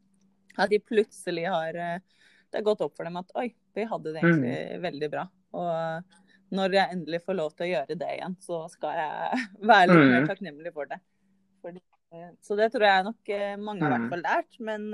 [0.60, 4.12] At de plutselig har uh, Det har gått opp for dem at oi, vi hadde
[4.12, 4.82] det egentlig mm.
[4.84, 5.24] veldig bra.
[5.60, 9.94] Og når jeg endelig får lov til å gjøre det igjen, så skal jeg være
[9.94, 10.30] litt mer mm.
[10.34, 11.00] takknemlig for det.
[11.64, 11.84] Fordi,
[12.42, 14.62] så det tror jeg nok uh, mange har hvert fall lært.
[14.66, 14.88] Men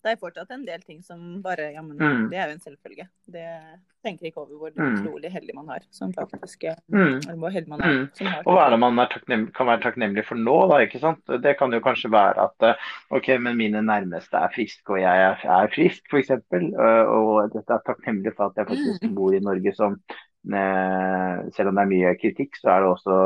[0.00, 2.28] det er fortsatt en del ting som bare Ja, men mm.
[2.32, 3.06] det er jo en selvfølge.
[3.30, 3.46] Det
[4.04, 4.94] tenker ikke over hvor mm.
[5.00, 7.36] utrolig heldig man har som faktisk mm.
[7.40, 7.92] hvor heldig man er.
[7.92, 8.06] Mm.
[8.16, 9.12] Som har og hva er det man er
[9.56, 10.80] kan være takknemlig for nå, da?
[10.86, 11.20] ikke sant?
[11.44, 15.28] Det kan jo kanskje være at eh, OK, men mine nærmeste er friske, og jeg
[15.28, 16.32] er, frisk, f.eks.
[16.32, 19.14] Eh, og dette er takknemlig for at jeg faktisk mm.
[19.18, 23.16] bor i Norge som eh, Selv om det er mye kritikk, så er det også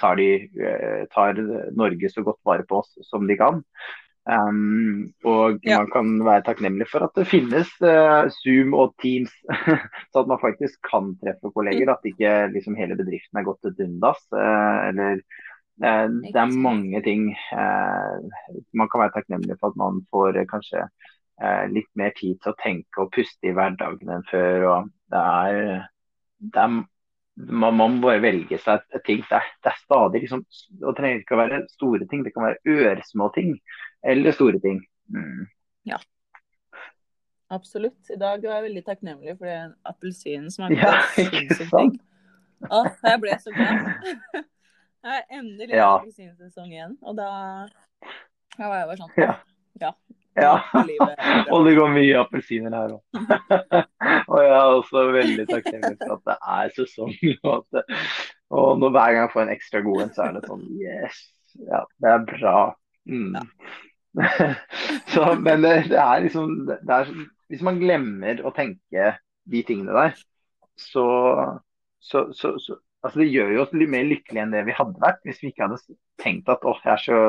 [0.00, 1.38] tar, de, tar
[1.76, 3.60] Norge så godt vare på oss som de kan.
[4.28, 5.80] Um, og ja.
[5.80, 9.32] man kan være takknemlig for at det finnes uh, Zoom og Teams,
[10.12, 11.88] så at man faktisk kan treffe kolleger.
[11.88, 11.94] Mm.
[11.94, 14.20] At ikke liksom, hele bedriften er gått til dundas.
[14.34, 15.24] Uh, eller
[15.80, 17.30] Det er mange ting
[18.76, 20.82] man kan være takknemlig for at man får kanskje
[21.72, 24.66] litt mer tid til å tenke og puste i hverdagen enn før.
[24.68, 25.86] og det er,
[26.52, 26.74] det er
[27.48, 29.22] man, man, må bare velge seg et ting.
[29.28, 30.44] Det er, det er stadig liksom,
[30.80, 33.56] Det trenger ikke å være store ting, det kan være ørsmå ting
[34.06, 34.80] eller store ting.
[35.12, 35.48] Mm.
[35.88, 35.98] Ja.
[37.50, 37.98] Absolutt.
[38.10, 41.98] I dag var jeg veldig takknemlig for den appelsinen smakte ja, sinnssykt digg.
[42.76, 43.92] Å, jeg ble så glad.
[45.00, 45.86] Jeg er endelig ja.
[45.96, 47.28] appelsinsesong igjen, og da,
[48.58, 49.30] da var jeg bare sånn Ja.
[49.80, 49.92] ja.
[50.38, 50.52] Ja.
[51.52, 53.02] og det går mye appelsiner her òg.
[54.30, 57.14] og jeg er også veldig takknemlig for at det er sesong.
[57.50, 57.82] Og,
[58.50, 61.20] og når hver gang jeg får en ekstra god en, så er det sånn Yes.
[61.66, 62.56] Ja, det er bra.
[63.10, 63.34] Mm.
[65.12, 67.10] så, men det, det, er liksom det er,
[67.50, 69.14] Hvis man glemmer å tenke
[69.50, 70.14] de tingene der,
[70.78, 71.06] så,
[71.98, 75.02] så, så, så altså det gjør jo oss litt mer lykkelige enn det vi hadde
[75.02, 77.20] vært hvis vi ikke hadde tenkt at åh, jeg er så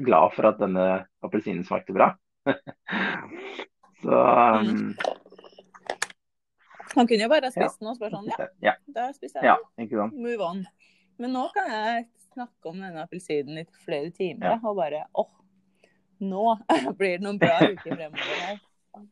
[0.00, 0.86] glad for at denne
[1.26, 2.12] appelsinen smakte bra.
[4.02, 4.20] så
[4.60, 4.94] um,
[6.94, 8.74] Han kunne jo bare spist den og spørre sånn, ja, ja.
[8.94, 9.90] da spiser jeg den.
[9.92, 10.16] sant.
[10.18, 10.64] Move on.
[11.20, 14.58] Men nå kan jeg snakke om denne appelsinen i flere timer Ja.
[14.64, 15.30] og bare åh,
[16.24, 16.56] nå
[16.98, 18.60] blir det noen bra uker fremover her.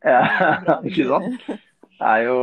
[0.03, 1.45] Ja, ikke sant.
[1.99, 2.35] Det er jo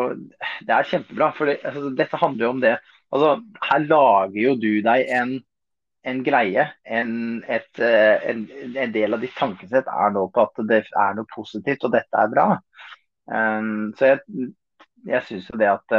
[0.69, 1.31] det er kjempebra.
[1.37, 2.75] For det, altså, dette handler jo om det.
[3.15, 3.35] Altså,
[3.71, 5.37] her lager jo du deg en,
[6.07, 6.67] en greie.
[6.85, 7.13] En,
[7.49, 8.45] et, eh, en,
[8.77, 12.23] en del av ditt tankesett er nå på at det er noe positivt, og dette
[12.23, 12.47] er bra.
[13.27, 14.51] Um, så jeg,
[15.09, 15.95] jeg syns jo det at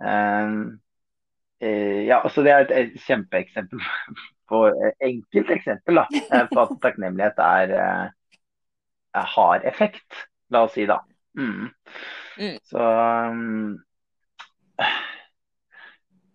[0.00, 0.54] um,
[1.60, 3.82] eh, Ja, altså det er et, et kjempeeksempel
[4.50, 4.62] på
[5.04, 7.76] enkelt eksempel da, eh, på at takknemlighet er,
[9.20, 10.24] er har effekt.
[10.50, 10.98] La oss si, da.
[11.38, 11.68] Mm.
[12.40, 12.56] Mm.
[12.66, 12.88] Så
[13.30, 13.76] um,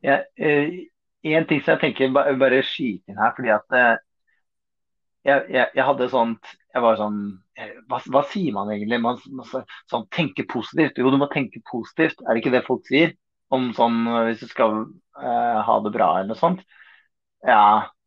[0.06, 0.22] ja,
[1.32, 3.96] En ting som jeg tenker ba- bare skyte inn her, fordi at eh,
[5.26, 7.20] jeg, jeg, jeg hadde sånt Jeg var sånn
[7.60, 9.00] eh, hva, hva sier man egentlig?
[9.04, 9.48] Man, man,
[9.92, 10.98] sånn tenke positivt.
[11.00, 12.20] Jo, du må tenke positivt.
[12.26, 13.14] Er det ikke det folk sier?
[13.56, 14.76] Om sånn eh, hvis du skal
[15.22, 16.66] eh, ha det bra eller noe sånt.
[17.46, 17.62] Ja.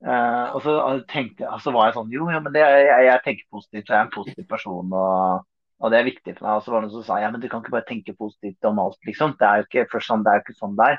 [0.05, 0.75] eh, og så
[1.11, 3.87] tenkte jeg, så var jeg sånn Jo, jo, men det, jeg, jeg tenker positivt.
[3.93, 4.93] Jeg er en positiv person.
[5.05, 5.47] og
[5.79, 6.57] og det er viktig for meg.
[6.59, 8.67] Og så var det noen som sa ja, men du kan ikke bare tenke positivt
[8.67, 9.37] om alt, liksom.
[9.39, 10.97] Det er jo ikke, sånn, det er jo ikke sånn det er.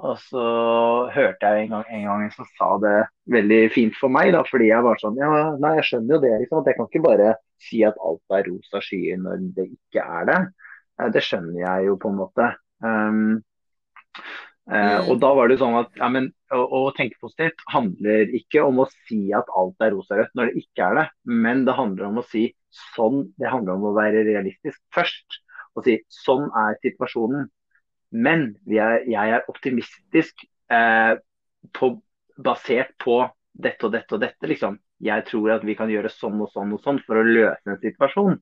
[0.00, 0.42] Og så
[1.12, 2.94] hørte jeg en gang en gang som sa det
[3.34, 6.32] veldig fint for meg, da, fordi jeg var sånn ja, nei, jeg skjønner jo det,
[6.42, 6.62] liksom.
[6.62, 10.30] At jeg kan ikke bare si at alt er rosa skyer når det ikke er
[10.30, 10.38] det.
[11.12, 12.48] Det skjønner jeg jo på en måte.
[12.82, 13.42] Um,
[14.62, 15.08] Mm.
[15.10, 18.78] og da var det sånn at ja, men, å, å tenke positivt handler ikke om
[18.84, 22.20] å si at alt er rosa-rødt når det ikke er det, men det handler om
[22.22, 22.44] å si
[22.94, 25.40] sånn, det handler om å være realistisk først.
[25.74, 27.48] Og si sånn er situasjonen.
[28.12, 31.16] Men vi er, jeg er optimistisk eh,
[31.72, 31.92] på,
[32.36, 33.22] basert på
[33.52, 34.78] dette og dette og dette, liksom.
[35.02, 37.80] Jeg tror at vi kan gjøre sånn og sånn og sånn for å løse en
[37.82, 38.36] situasjon.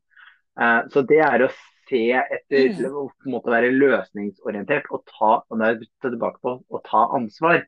[0.61, 1.53] Eh, så det er å
[1.91, 3.35] se etter, Mm.
[3.35, 7.65] å være løsningsorientert og ta, og det er tilbake på, og ta ansvar.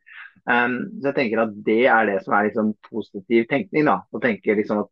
[0.46, 3.84] Um, så jeg tenker at Det er det som er liksom positiv tenkning.
[3.84, 4.90] da, Å tenke liksom at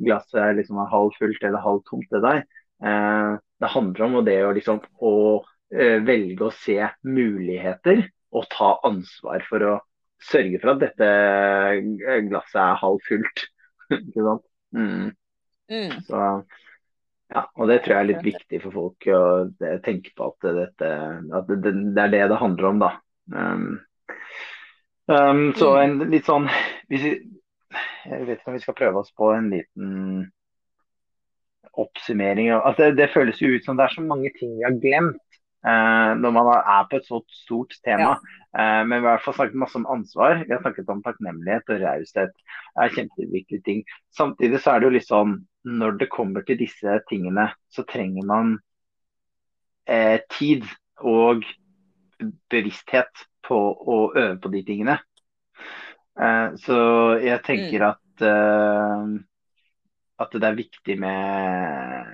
[0.00, 2.08] glasset er liksom halvt fullt eller halvt tomt.
[2.10, 2.44] Det der.
[2.82, 8.04] Uh, det handler om det å liksom å velge å se muligheter
[8.36, 9.74] og ta ansvar for å
[10.22, 13.44] sørge for at dette eh, glasset er halvfullt.
[13.98, 14.46] Ikke sant?
[14.76, 15.10] Mm.
[15.70, 15.96] Mm.
[16.06, 16.22] Så,
[17.34, 20.48] ja, og det tror jeg er litt viktig for folk å eh, tenke på at,
[20.60, 20.92] dette,
[21.40, 22.92] at det, det er det det handler om, da.
[23.34, 23.66] Um,
[25.10, 26.44] um, så en litt sånn
[26.86, 27.08] hvis vi,
[28.06, 29.88] Jeg vet ikke om vi skal prøve oss på en liten
[31.76, 32.52] oppsummering.
[32.54, 35.18] Altså, det, det føles jo ut som det er så mange ting vi har glemt
[35.18, 38.14] eh, når man er på et så stort tema.
[38.56, 40.40] Eh, men vi har i hvert fall snakket masse om ansvar.
[40.44, 42.32] Vi har snakket om takknemlighet og raushet.
[42.78, 43.82] Er kjempeviktige ting.
[44.16, 48.26] Samtidig så er det jo litt sånn når det kommer til disse tingene, så trenger
[48.28, 48.52] man
[49.90, 50.64] eh, tid
[51.02, 51.42] og
[52.50, 54.98] bevissthet på å øve på de tingene.
[56.16, 56.78] Eh, så
[57.20, 59.16] jeg tenker at eh,
[60.16, 62.06] at det er viktig med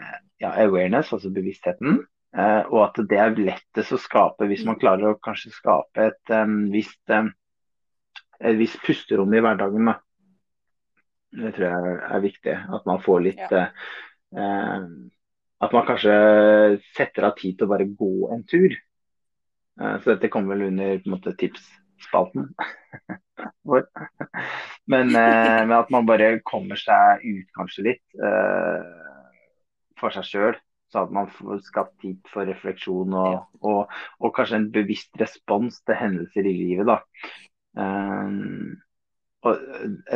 [0.43, 2.01] ja, awareness, altså bevisstheten.
[2.37, 6.33] Eh, og at det er lettest å skape hvis man klarer å kanskje skape et
[6.35, 7.31] um, visst, um,
[8.41, 9.91] et visst pusterom i hverdagen.
[9.93, 9.99] Da.
[11.33, 12.57] Det tror jeg er viktig.
[12.77, 13.67] At man får litt Ja.
[14.37, 14.87] eh,
[15.63, 16.13] At man kanskje
[16.97, 18.73] setter av tid til å bare gå en tur.
[19.81, 22.49] Eh, så dette kommer vel under på en måte, tipsspalten
[23.71, 23.87] vår.
[24.91, 28.91] Men, eh, men at man bare kommer seg ut kanskje litt eh,
[30.03, 30.59] for seg sjøl.
[30.93, 35.81] Så at man får skapt tid for refleksjon og, og, og kanskje en bevisst respons
[35.87, 36.91] til hendelser i livet.
[36.91, 36.99] da.
[37.73, 38.77] Um,
[39.43, 39.59] og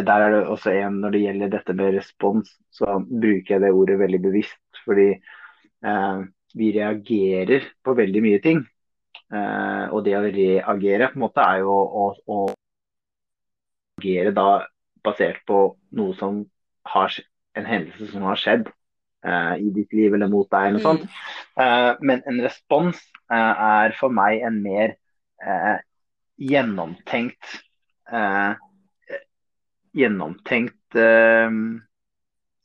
[0.07, 3.73] der er det også en, Når det gjelder dette med respons, så bruker jeg det
[3.73, 4.61] ordet veldig bevisst.
[4.85, 6.21] Fordi eh,
[6.55, 8.63] vi reagerer på veldig mye ting.
[9.33, 12.39] Eh, og det å reagere på en måte er jo å, å
[13.99, 14.49] reagere da
[15.07, 15.63] basert på
[15.99, 16.45] noe som
[16.87, 17.19] har
[17.59, 18.76] en hendelse som har skjedd eh,
[19.61, 20.69] i ditt liv eller mot deg.
[20.69, 21.09] eller noe sånt.
[21.61, 23.01] Eh, men en respons
[23.33, 24.97] eh, er for meg en mer
[25.43, 25.77] eh,
[26.37, 27.59] gjennomtenkt
[28.13, 28.63] eh,
[29.97, 31.55] Gjennomtenkt eh,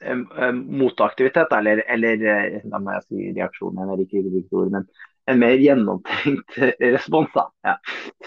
[0.04, 2.26] eh, eh, motaktivitet, eller, eller
[2.68, 4.90] da må jeg si reaksjon, jeg ikke riktig ord, men
[5.32, 6.60] en mer gjennomtenkt
[6.98, 7.78] respons da, ja,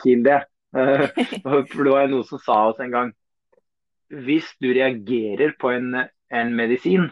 [0.01, 0.41] til det.
[0.75, 1.05] Eh,
[1.45, 3.13] For det var noe som sa oss en gang
[4.11, 5.93] Hvis du reagerer på en,
[6.35, 7.07] en medisin,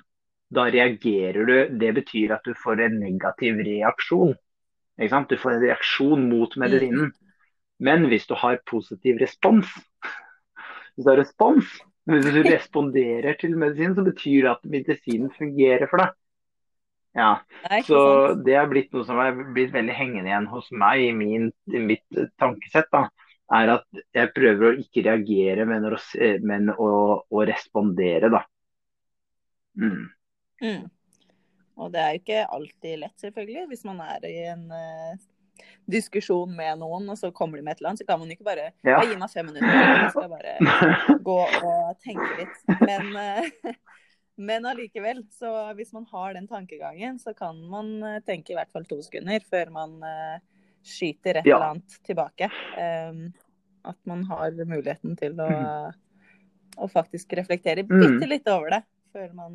[0.53, 4.35] da reagerer du Det betyr at du får en negativ reaksjon.
[4.99, 7.12] Du får en reaksjon mot medisinen.
[7.83, 9.67] Men hvis du har positiv respons,
[10.95, 11.71] hvis du har respons,
[12.11, 16.19] hvis du responderer til medisinen, så betyr det at medisinen fungerer for deg.
[17.12, 17.33] Ja,
[17.85, 17.99] Så
[18.41, 21.83] det har blitt noe som har blitt veldig hengende igjen hos meg i, min, i
[21.83, 22.88] mitt tankesett.
[22.93, 23.09] da,
[23.53, 25.99] er at jeg prøver å ikke reagere, men å,
[26.49, 26.88] men å,
[27.29, 28.41] å respondere, da.
[29.77, 30.09] Mm.
[30.62, 30.88] Mm.
[31.81, 36.53] Og det er jo ikke alltid lett, selvfølgelig, hvis man er i en uh, diskusjon
[36.57, 38.68] med noen, og så kommer de med et eller annet, så kan man ikke bare
[38.87, 39.01] ja.
[39.01, 39.72] gi meg fem minutter.
[39.72, 42.61] Man skal bare gå og tenke litt.
[42.85, 43.72] Men, uh,
[44.51, 48.72] men allikevel, så hvis man har den tankegangen, så kan man uh, tenke i hvert
[48.75, 49.98] fall to sekunder før man
[50.83, 51.57] skyter et ja.
[51.57, 52.51] eller annet tilbake.
[52.77, 53.29] Um,
[53.87, 55.51] at man har muligheten til å,
[56.79, 57.94] å faktisk reflektere mm.
[57.96, 58.83] bitte litt over det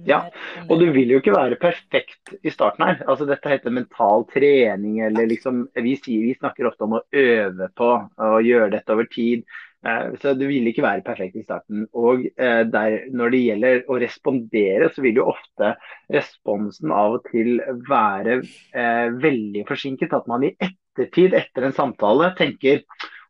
[0.07, 0.19] ja,
[0.67, 2.99] og du vil jo ikke være perfekt i starten her.
[3.09, 7.69] Altså Dette heter mental trening, eller liksom vi, sier, vi snakker ofte om å øve
[7.77, 9.45] på å gjøre dette over tid.
[9.85, 11.85] Eh, så du vil ikke være perfekt i starten.
[11.97, 15.75] Og eh, der, når det gjelder å respondere, så vil jo ofte
[16.13, 17.57] responsen av og til
[17.89, 20.15] være eh, veldig forsinket.
[20.17, 22.83] At man i ettertid, etter en samtale, tenker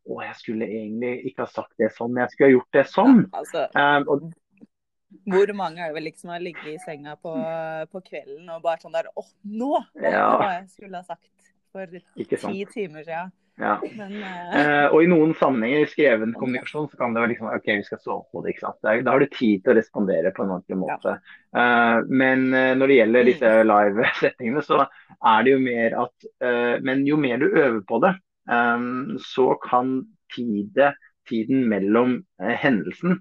[0.08, 3.24] å, jeg skulle egentlig ikke ha sagt det sånn, jeg skulle ha gjort det sånn.
[3.28, 4.30] Ja, altså, um, og
[5.26, 7.34] hvor mange er det vel liksom har ligget i senga på,
[7.92, 9.74] på kvelden og bare sånn der Å, nå!
[9.98, 10.30] Hva ja.
[10.60, 11.32] jeg skulle ha sagt
[11.74, 12.00] for
[12.48, 13.34] ti timer siden.
[13.58, 13.80] Ja.
[13.98, 14.54] Men, uh...
[14.54, 17.88] uh, og i noen sammenhenger i skreven kommunikasjon så kan det være liksom OK, vi
[17.88, 18.54] skal sove på det.
[18.54, 18.78] ikke sant?
[18.86, 21.16] Da har du tid til å respondere på en ordentlig måte.
[21.18, 21.34] Ja.
[21.58, 23.72] Uh, men når det gjelder disse mm.
[23.72, 26.30] live-settingene, så er det jo mer at
[26.86, 28.14] Men jo mer du øver på det,
[28.52, 30.00] um, så kan
[30.36, 30.92] tide,
[31.30, 33.18] tiden mellom hendelsen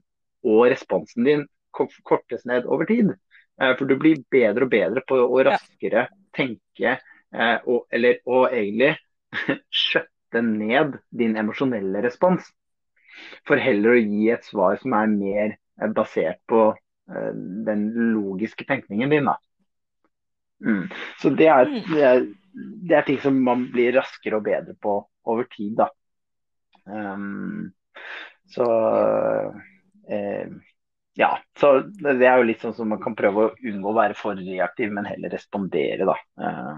[0.47, 3.13] og responsen din kortes ned over tid.
[3.61, 8.51] Eh, for du blir bedre og bedre på å raskere tenke eh, og, eller, og
[8.51, 8.95] egentlig
[9.85, 12.49] skjøtte ned din emosjonelle respons.
[13.49, 16.73] For heller å gi et svar som er mer eh, basert på
[17.07, 17.83] den
[18.17, 19.29] logiske tenkningen din.
[19.31, 19.37] Da.
[20.67, 20.89] Mm.
[21.23, 21.85] Så det er, mm.
[21.93, 22.25] det, er,
[22.91, 24.97] det er, ting som man blir raskere og bedre på
[25.31, 25.77] over tid.
[25.79, 25.87] Da.
[26.91, 27.71] Um,
[28.51, 28.67] så
[30.11, 30.51] eh,
[31.19, 34.17] ja, så det er jo litt sånn som man kan prøve å unngå å være
[34.19, 36.17] for reaktiv, men heller respondere, da.
[36.37, 36.77] Uh,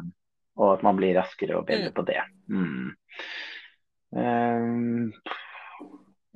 [0.59, 1.94] og at man blir raskere og bedre mm.
[1.96, 2.22] på det.
[2.46, 2.92] Mm.
[4.14, 5.35] Uh,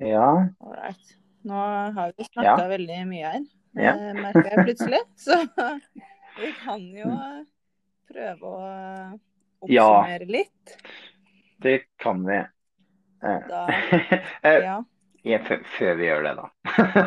[0.02, 0.26] ja.
[0.66, 1.14] Alright.
[1.46, 1.62] Nå
[1.94, 2.68] har vi snakka ja.
[2.74, 3.46] veldig mye her,
[3.78, 3.94] ja.
[3.94, 5.02] uh, merker jeg plutselig.
[5.24, 5.38] Så
[6.40, 7.44] vi kan jo mm.
[8.10, 8.62] prøve å
[9.62, 10.32] oppsummere ja.
[10.40, 10.74] litt.
[11.62, 12.42] Det kan vi.
[13.22, 13.68] Da,
[14.42, 14.80] ja
[15.22, 16.46] før vi gjør det, da.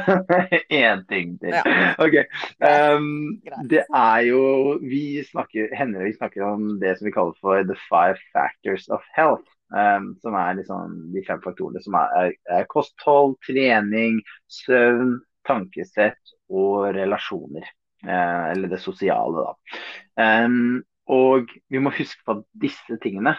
[0.82, 1.52] Én ting til.
[1.52, 1.64] Ja.
[2.00, 2.16] OK.
[2.64, 7.64] Um, det er jo Vi snakker, hender vi snakker om det som vi kaller for
[7.64, 9.48] the five factors of health.
[9.76, 16.36] Um, som er liksom de fem faktorene som er, er, er, kosthold, trening, søvn, tankesett
[16.50, 17.66] og relasjoner.
[18.06, 20.46] Uh, eller det sosiale, da.
[20.46, 23.36] Um, og vi må huske på at disse tingene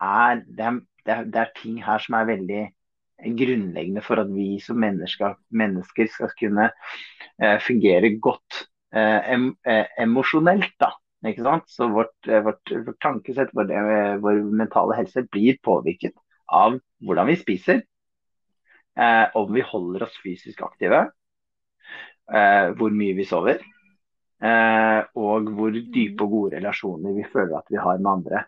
[0.00, 0.66] er det,
[1.06, 2.64] er, det er ting her som er veldig
[3.24, 9.86] grunnleggende for at vi som mennesker, mennesker skal kunne eh, fungere godt eh, em, eh,
[10.02, 10.74] emosjonelt.
[10.80, 10.94] da.
[11.28, 11.68] Ikke sant?
[11.68, 16.14] Så vårt, eh, vårt, vårt tankesett, vår, eh, vår, mentale helse, blir påvirket
[16.48, 17.82] av hvordan vi spiser,
[18.96, 21.10] eh, om vi holder oss fysisk aktive,
[22.30, 23.58] hvor mye vi sover,
[25.18, 28.42] og hvor dype og gode relasjoner vi føler at vi har med andre.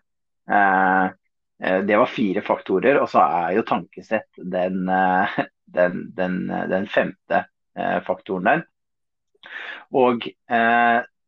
[1.63, 5.39] Eh, det var fire faktorer, og så er jo tankesett den, eh,
[5.77, 6.39] den, den,
[6.71, 7.45] den femte
[7.77, 8.65] eh, faktoren der.
[9.93, 10.29] Og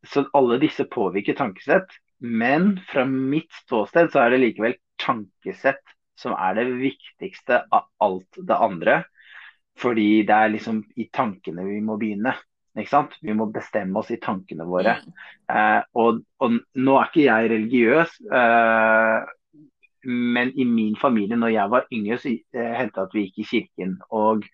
[0.05, 1.89] Så alle disse påvirker tankesett,
[2.21, 5.81] men fra mitt ståsted så er det likevel tankesett
[6.15, 8.99] som er det viktigste av alt det andre.
[9.79, 12.35] Fordi det er liksom i tankene vi må begynne.
[12.75, 14.97] Vi må bestemme oss i tankene våre.
[15.01, 15.17] Mm.
[15.51, 19.33] Eh, og, og, nå er ikke jeg religiøs, eh,
[20.05, 23.43] men i min familie, når jeg var yngre, så eh, hendte det at vi gikk
[23.43, 23.97] i kirken.
[24.13, 24.45] Og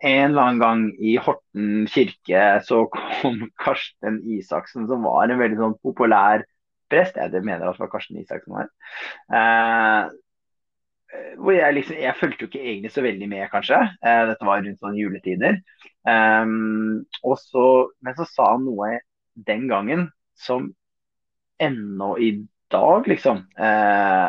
[0.00, 5.60] en eller annen gang i Horten kirke så kom Karsten Isaksen, som var en veldig
[5.60, 6.46] sånn populær
[6.90, 7.20] prest.
[7.20, 8.72] Jeg mener at det var Karsten Isaksen var.
[9.36, 10.10] Eh,
[11.40, 13.80] hvor jeg liksom, jeg fulgte jo ikke egentlig så veldig med, kanskje.
[14.06, 15.58] Eh, dette var rundt sånn juletider.
[16.06, 17.02] Um,
[17.42, 17.64] så,
[18.00, 19.00] men så sa han noe
[19.34, 20.06] den gangen
[20.38, 20.70] som
[21.60, 22.30] ennå i
[22.72, 24.28] dag, liksom, eh,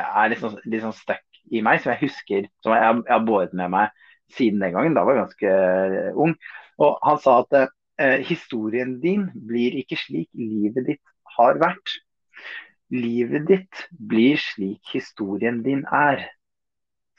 [0.00, 3.26] er litt sånn, litt sånn stuck i meg, som jeg husker, som jeg, jeg har
[3.26, 4.96] båret med meg siden den gangen.
[4.96, 6.36] Da var jeg ganske uh, ung.
[6.82, 11.04] Og han sa at eh, historien din blir ikke slik livet ditt
[11.36, 11.98] har vært.
[12.94, 16.26] Livet ditt blir slik historien din er.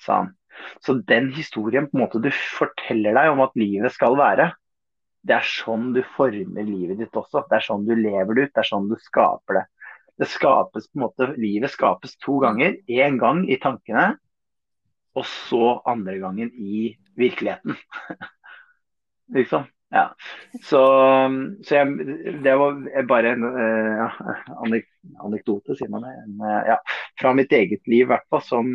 [0.02, 0.34] sa han.
[0.84, 4.50] Så den historien på en måte du forteller deg om at livet skal være,
[5.26, 7.46] det er sånn du former livet ditt også.
[7.50, 9.66] Det er sånn du lever det ut, det er sånn du skaper det.
[10.20, 12.78] Det skapes på en måte, Livet skapes to ganger.
[12.88, 14.14] Én gang i tankene,
[15.16, 16.90] og så andre gangen i
[17.20, 17.76] virkeligheten.
[19.38, 19.68] liksom.
[19.94, 20.10] Ja.
[20.64, 20.82] Så,
[21.64, 21.88] så jeg,
[22.44, 24.18] det var bare en uh,
[25.24, 26.16] anekdote, sier man det.
[26.24, 26.80] En, uh, ja,
[27.22, 28.74] fra mitt eget liv, i hvert fall, som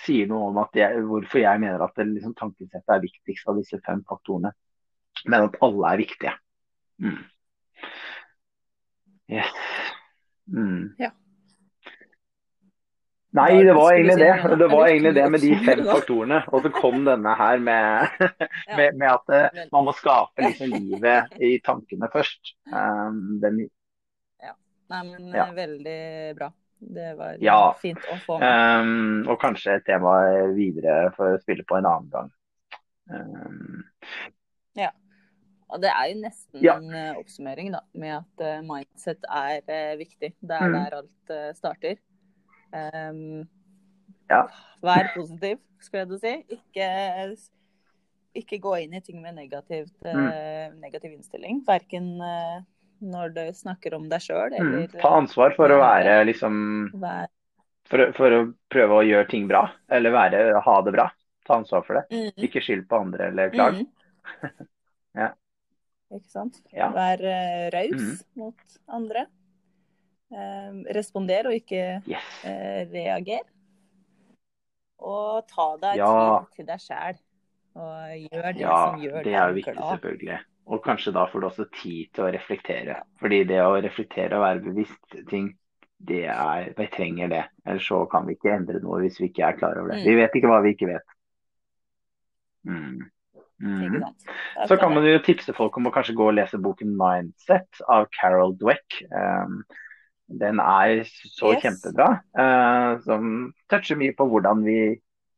[0.00, 3.78] sier noe om jeg, hvorfor jeg mener at det, liksom, tankesettet er viktigst av disse
[3.86, 4.54] fem faktorene.
[5.26, 6.34] Men at alle er viktige.
[7.02, 7.20] Mm.
[9.30, 9.54] Yes.
[10.48, 10.94] Mm.
[10.98, 11.10] Ja.
[13.30, 14.56] Nei, det var egentlig det.
[14.58, 16.40] Det var egentlig det med de fem faktorene.
[16.50, 18.16] Og så kom denne her med,
[18.76, 22.56] med, med at eh, man må skape liksom livet i tankene først.
[22.72, 23.60] Um, den...
[24.42, 24.56] Ja.
[24.90, 25.46] Nei, men ja.
[25.54, 26.00] veldig
[26.40, 26.50] bra.
[26.80, 27.58] Det var ja.
[27.78, 28.82] fint å få med.
[28.82, 30.16] Um, og kanskje et tema
[30.56, 32.34] videre for å spille på en annen gang.
[33.14, 33.84] Um...
[34.80, 34.90] ja.
[35.70, 36.76] Og det er jo nesten ja.
[36.78, 40.32] en uh, oppsummering da, med at uh, mindset er uh, viktig.
[40.40, 40.76] Det er mm.
[40.76, 41.96] der alt starter.
[42.70, 43.48] Um,
[44.30, 44.44] ja.
[44.84, 46.58] Vær positiv, skulle jeg si.
[46.58, 46.90] Ikke,
[48.42, 50.78] ikke, gå inn i ting med negativt, mm.
[50.82, 51.64] negativ innstilling.
[51.66, 52.12] Verken
[53.00, 54.58] når du snakker om deg sjøl mm.
[54.60, 54.98] eller mm.
[55.00, 56.54] Ta ansvar for å være liksom
[57.90, 58.42] for, for, å
[58.72, 61.08] prøve å gjøre ting bra, eller være, ha det bra.
[61.48, 62.04] Ta ansvar for det.
[62.14, 62.44] Mm.
[62.46, 63.80] Ikke skyld på andre eller klag.
[63.80, 63.88] Mm.
[65.22, 65.32] ja.
[66.10, 66.58] Ikke sant.
[66.74, 66.90] Ja.
[66.94, 68.26] Vær uh, raus mm.
[68.40, 69.26] mot andre.
[70.30, 72.28] Uh, responder og ikke yes.
[72.44, 73.46] uh, reager.
[75.00, 76.10] Og ta deg ja.
[76.10, 77.20] tid til deg sjæl.
[77.80, 79.30] Og gjør det ja, som gjør deg glad.
[79.30, 80.40] Ja, det er jo viktig, selvfølgelig.
[80.70, 82.98] Og kanskje da får du også tid til å reflektere.
[83.22, 85.48] Fordi det å reflektere og være bevisst ting,
[86.10, 87.44] det er, vi trenger det.
[87.66, 90.02] Ellers så kan vi ikke endre noe hvis vi ikke er klar over det.
[90.02, 90.06] Mm.
[90.08, 91.16] Vi vet ikke hva vi ikke vet.
[92.68, 93.08] Mm.
[93.60, 94.00] Mm.
[94.68, 98.08] Så kan man jo tipse folk om å kanskje gå og lese boken 'Mindset' av
[98.16, 99.02] Carol Dweck.
[99.12, 99.62] Um,
[100.40, 101.62] den er så yes.
[101.64, 102.08] kjempebra.
[102.38, 104.80] Uh, som toucher mye på hvordan vi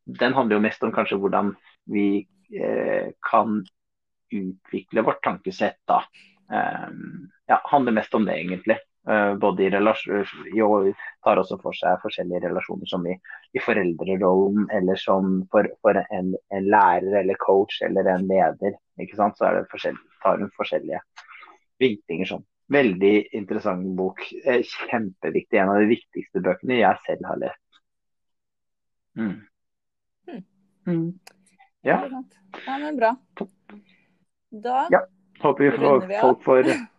[0.02, 1.52] Den handler jo mest om kanskje hvordan
[1.86, 2.26] vi
[2.58, 3.60] uh, kan
[4.34, 6.00] utvikle vårt tankesett, da.
[6.50, 8.80] Um, ja, handler mest om det, egentlig.
[9.03, 10.92] Uh, både i relasjon
[11.26, 13.16] tar også for seg forskjellige relasjoner som i,
[13.50, 18.76] i foreldrerollen, eller som for, for en, en, lærer eller coach eller en leder.
[19.03, 19.34] ikke sant?
[19.38, 21.03] Så er det tar hun forskjellige
[21.82, 22.46] vinklinger sånn.
[22.72, 24.22] Veldig interessant bok.
[24.44, 25.59] Eh, kjempeviktig.
[25.59, 27.82] En av de viktigste bøkene jeg selv har lest.
[29.18, 29.34] Mm.
[30.86, 31.09] Mm.
[31.82, 31.98] Ja.
[32.07, 33.16] ja, men bra.
[34.62, 35.03] Da ja.
[35.42, 36.70] Håper vi får, vi folk får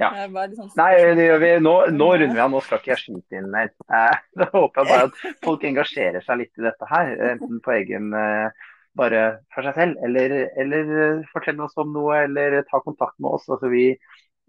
[0.00, 0.10] ja.
[0.56, 1.52] Sånn Nei, det gjør vi.
[1.64, 2.50] Nå, nå runder vi av.
[2.52, 3.72] Nå skal ikke jeg skyte inn mer.
[3.88, 7.14] Eh, da håper jeg bare at folk engasjerer seg litt i dette her.
[7.32, 8.68] Enten på egen eh,
[8.98, 9.22] bare
[9.54, 13.48] for seg selv, eller, eller fortell oss om noe, eller ta kontakt med oss.
[13.48, 13.86] Altså, vi,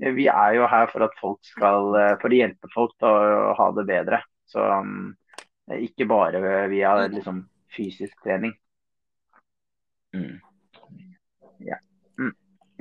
[0.03, 3.57] vi er jo her for at folk skal eh, for å hjelpe folk til å
[3.59, 4.23] ha det bedre.
[4.51, 5.13] Så um,
[5.71, 8.51] ikke bare via liksom, fysisk trening.
[10.13, 10.42] Mm.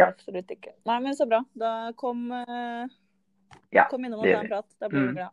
[0.02, 0.08] Ja.
[0.10, 0.74] Absolutt ikke.
[0.88, 1.42] Nei, men så bra.
[1.58, 2.84] Da kom, uh,
[3.70, 4.68] ja, kom innom og ta en prat.
[4.82, 5.20] Da blir det mm.
[5.20, 5.30] bra.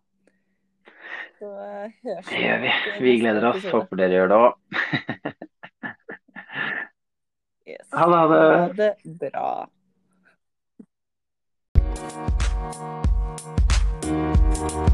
[1.39, 2.75] Så uh, høres Det gjør vi.
[3.07, 3.65] Vi gleder oss.
[3.73, 4.53] Håper dere gjør det òg.
[7.73, 7.89] yes.
[7.97, 8.15] Ha det.
[8.29, 8.93] Ha det
[9.25, 9.49] bra.
[14.39, 14.89] Thank